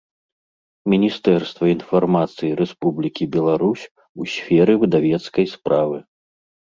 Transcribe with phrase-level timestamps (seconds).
[0.93, 3.85] Мiнiстэрства iнфармацыi Рэспублiкi Беларусь
[4.25, 5.97] у сферы выдавецкай справы.